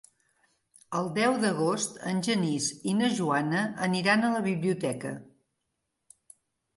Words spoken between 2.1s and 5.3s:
en Genís i na Joana aniran a la biblioteca.